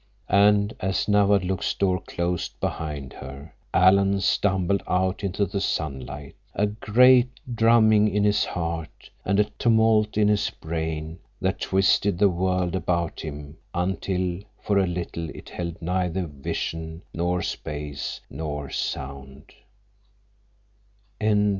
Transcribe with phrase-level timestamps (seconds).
[0.29, 7.29] And as Nawadlook's door closed behind her, Alan stumbled out into the sunlight, a great
[7.53, 13.19] drumming in his heart, and a tumult in his brain that twisted the world about
[13.19, 19.53] him until for a little it held neither vision nor space nor sound.